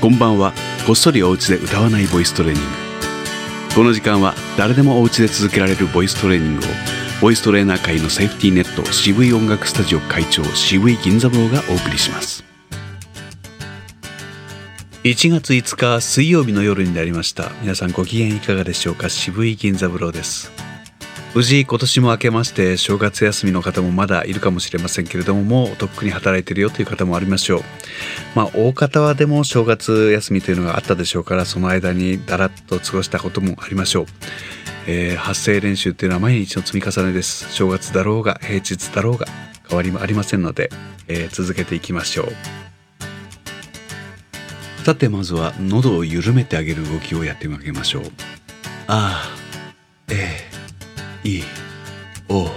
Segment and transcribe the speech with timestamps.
[0.00, 0.52] こんばんは。
[0.86, 2.68] こっそりお家で歌わないボイストレーニング。
[3.74, 6.68] この時間は誰でもお家で続けられるボイストレーニングを
[7.20, 12.44] ボイストレーナー界のセーフティーネット渋い音楽スタジオ会長渋い銀座坊がお送りします。
[15.02, 17.50] 1月5日水曜日の夜になりました。
[17.60, 19.08] 皆さんご機嫌いかがでしょうか？
[19.08, 20.52] 渋い銀座坊です。
[21.38, 27.62] 無事今年も明けまして正月休みの方もまだいるかもしれませんけれどももうとっくに働いてるよという方もありましょう。
[28.34, 34.06] まあ大方はでも正月休みというのがあったでしょうからその間にだらっと過ごしたこともありましょう、
[34.88, 37.52] えー、発声練習っていうのは毎日の積み重ねです。
[37.52, 39.28] 正月だろうが平日だろうが
[39.68, 40.70] 変わりもありませんので、
[41.06, 42.32] えー、続けていきましょう。
[44.84, 48.02] さてまずは喉を緩めてあげる動きをやってあげましょう。
[48.88, 49.36] ああ
[50.08, 50.47] ええ
[51.24, 51.42] い
[52.28, 52.50] おう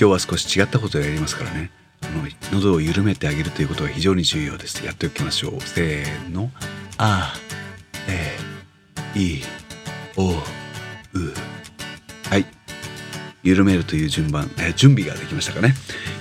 [0.00, 1.70] 今日は少し違ったことをやりますからね。
[2.00, 4.82] あの喉を緩めてあげるということが非常に重要です。
[4.82, 5.60] やっておきましょう。
[5.60, 6.50] せーの。
[6.96, 7.34] あ
[8.08, 8.34] え
[9.14, 9.42] い
[10.16, 10.34] おう。
[13.42, 15.74] 緩めるという順番、えー、準備ができましたかね。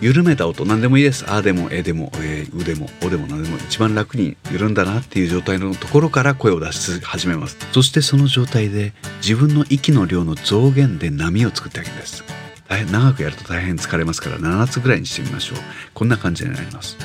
[0.00, 1.24] 緩めた音何でもいいです。
[1.28, 7.56] あでもえでも、えー、うでもおでも何でも一番楽に緩んだなっていう状態のところから声を出し始めます。
[7.72, 12.24] そしてその状態で自分の息の量の増減で波を作ってあげるんです。
[12.68, 15.58] 大変長くやると大変疲れますから7つぐらいにしてみましょう。
[15.92, 16.96] こんな感じになります。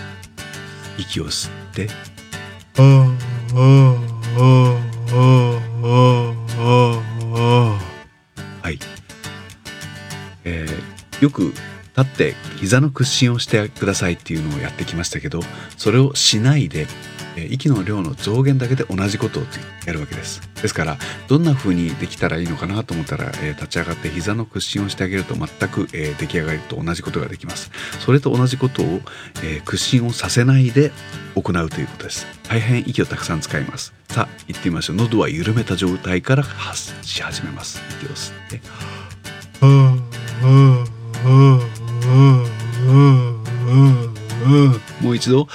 [0.98, 1.88] 息を吸って
[2.76, 3.16] は
[6.16, 6.19] い
[11.22, 11.53] よく
[11.98, 15.42] 立って膝の屈伸をしてくださいっていうのをやってきましたけど
[15.78, 16.88] それをしないで
[17.50, 19.44] 息の量の増減だけで同じことを
[19.86, 20.42] やるわけです。
[20.61, 27.72] ですからどんな風にできたらいいのかなと思ったら、立ち上がって膝の屈伸をしてあげると全く、出来上がりと同じことができます。
[28.00, 29.00] それと同じことを、
[29.64, 30.92] 屈伸をさせないで
[31.36, 32.28] 行うということです。
[32.44, 33.94] 大変息をたくさん使います。
[34.09, 34.98] さあ行ってみましょう。
[34.98, 37.82] 喉は緩めた状態から発し始めます。
[38.02, 38.60] 息を吸って
[45.02, 45.48] もう一度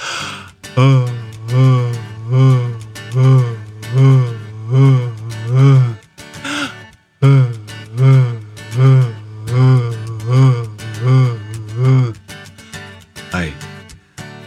[13.31, 13.51] はい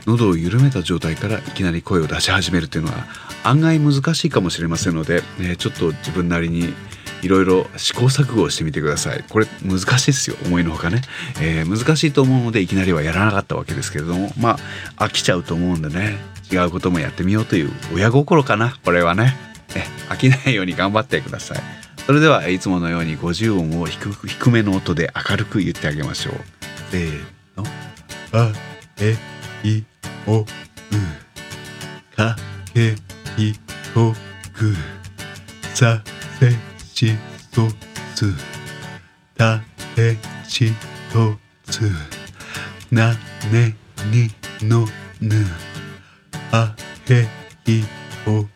[0.07, 3.05] 喉を緩めた状態からいきなり声を出し始めるというのは
[3.45, 6.75] 案外難しいかもしれませんので、えちょっと自分なりに
[7.23, 9.25] いろいろ試行錯誤してみてください。
[9.29, 10.37] これ難しいですよ。
[10.47, 11.03] 思いのほかね、
[11.41, 14.59] えー、難しいと思うのでいきなりはやらなかったわけですけれどもま
[14.97, 16.17] あ飽きちゃうと思うんでね。
[16.51, 18.77] 違うこともやってみようという親心かな。
[18.85, 19.37] これはね。
[19.75, 21.59] ね飽きないように頑張ってください。
[22.07, 26.35] それではいつものように50音を低く低めの音で明るく言ってあげましょう。
[26.91, 27.23] せー
[27.57, 27.65] の。
[28.33, 28.53] あ
[29.01, 29.17] え
[29.63, 29.85] い
[30.27, 30.45] おう。
[32.17, 32.35] か
[32.75, 32.97] け
[33.37, 33.55] い
[33.95, 34.15] と
[34.55, 34.75] く。
[35.75, 36.03] さ
[36.41, 36.68] せ。
[36.99, 37.15] し
[37.55, 37.69] と
[38.17, 38.35] つ
[39.37, 39.63] た
[39.97, 40.17] え
[40.49, 40.73] し
[41.13, 41.83] とつ
[42.91, 43.13] な
[43.53, 43.77] ね
[44.11, 44.29] に
[44.69, 44.85] の
[45.21, 45.47] ぬ
[46.51, 46.75] あ
[47.09, 47.23] へ
[47.71, 47.85] い
[48.27, 48.49] おう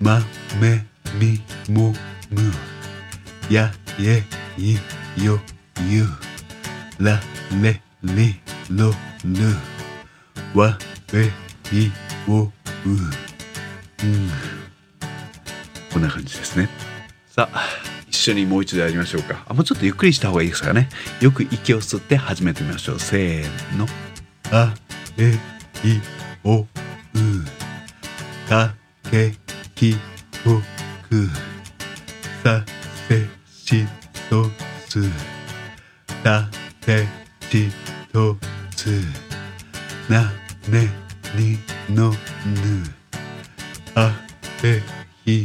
[0.00, 0.18] ま
[0.60, 0.84] め
[1.20, 1.40] み
[1.72, 1.94] も
[2.30, 2.52] む
[3.48, 3.70] や
[4.00, 4.24] え
[4.60, 4.74] い
[5.24, 5.38] よ
[5.88, 6.04] ゆ
[6.98, 7.20] ら
[7.62, 8.90] れりろ
[9.24, 9.54] る
[10.52, 10.76] わ
[11.12, 11.92] べい
[12.28, 12.52] おう
[12.84, 12.88] う
[14.04, 14.57] ん
[15.98, 16.68] こんな感じですね。
[17.26, 17.66] さあ
[18.08, 19.44] 一緒にもう一度やりましょうか。
[19.48, 20.88] あもうちょっとゆっくりした方がいいですかね。
[21.20, 23.00] よく息を吸って始めてみましょう。
[23.00, 23.84] せーの。
[24.52, 24.72] あ
[25.16, 25.32] え
[25.84, 26.00] い
[26.44, 26.66] おう。
[28.48, 28.74] た
[29.10, 29.34] け
[29.74, 29.96] き
[30.44, 30.62] と
[31.10, 31.28] く。
[32.44, 32.64] さ
[33.08, 33.84] せし
[34.30, 34.48] と
[34.88, 35.02] つ
[36.22, 36.48] た
[36.80, 37.08] て
[37.50, 37.72] し
[38.12, 38.36] と
[38.76, 39.02] つ
[40.08, 40.30] な
[40.68, 40.88] ね
[41.34, 41.58] に
[41.92, 42.16] のぬ。
[43.96, 44.12] あ
[44.62, 44.80] て
[45.24, 45.44] ひ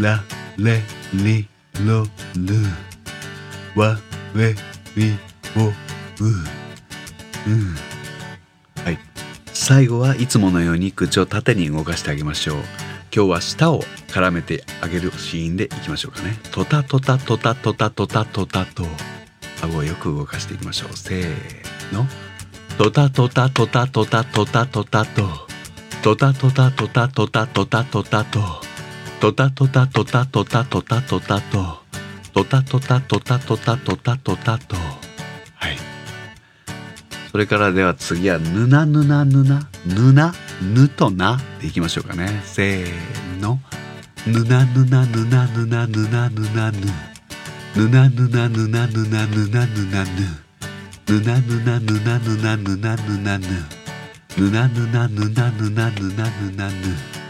[0.00, 0.22] ら
[0.58, 0.80] れ
[1.14, 1.48] り
[1.84, 2.10] ろる
[3.74, 3.98] わ
[4.34, 4.54] れ
[4.96, 5.18] り
[5.56, 5.72] おう
[7.46, 7.74] うん
[8.84, 8.98] はい。
[9.52, 12.56] 最後はいつものように口を縦に動かしてあげましょう。
[13.14, 16.38] 今日は舌を絡めてあげるシーンでいきましょうかね。
[16.50, 18.84] トタトタトタトタトタトタと。
[19.62, 20.96] 顎をよく動かしていきましょう。
[20.96, 22.06] せーの。
[22.78, 25.28] トタトタトタトタトタトタと。
[26.02, 28.61] トタトタトタトタトタトタと。
[29.22, 31.78] トタトタトタトタトタトタと。
[32.32, 34.74] トタトタトタトタトタトタと。
[34.74, 35.76] はい。
[37.30, 39.68] それからでは次はぬなぬなぬな。
[39.86, 42.42] ぬなぬとなでいきましょうかね。
[42.42, 43.60] せーの。
[44.26, 46.80] ぬなぬなぬなぬなぬなぬなぬぬなぬ。
[47.76, 50.34] なぬなぬなぬなぬなぬぬなぬなぬ。
[51.06, 53.12] なぬなぬなぬなぬぬなぬ
[54.90, 57.21] なぬなぬなぬなぬなぬ。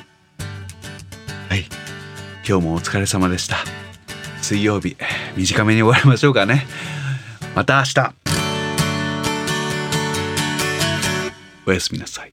[2.47, 3.57] 今日もお疲れ様でした。
[4.43, 4.97] 水曜日
[5.37, 6.67] 短めに終わりましょうかね。
[7.55, 8.15] また明日。
[11.65, 12.32] おやすみなさい。